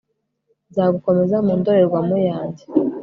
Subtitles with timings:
[0.69, 2.63] nzagukomeza mu ndorerwamo yanjye